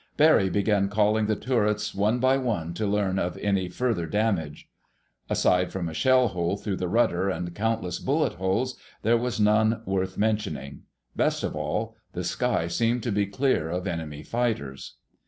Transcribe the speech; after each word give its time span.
Barry 0.17 0.49
began 0.49 0.89
calling 0.89 1.27
the 1.27 1.35
turrets 1.35 1.93
one 1.93 2.17
by 2.17 2.35
one 2.35 2.73
to 2.73 2.87
learn 2.87 3.19
of 3.19 3.37
any 3.37 3.69
further 3.69 4.07
damage. 4.07 4.67
Aside 5.29 5.71
from 5.71 5.87
a 5.87 5.93
shell 5.93 6.29
hole 6.29 6.57
through 6.57 6.77
the 6.77 6.87
rudder 6.87 7.29
and 7.29 7.53
countless 7.53 7.99
bullet 7.99 8.33
holes, 8.33 8.77
there 9.03 9.15
was 9.15 9.39
none 9.39 9.83
worth 9.85 10.17
mentioning. 10.17 10.85
Best 11.15 11.43
of 11.43 11.55
all, 11.55 11.95
the 12.13 12.23
sky 12.23 12.65
seemed 12.67 13.03
to 13.03 13.11
be 13.11 13.27
clear 13.27 13.69
of 13.69 13.85
enemy 13.85 14.23
fighters. 14.23 14.95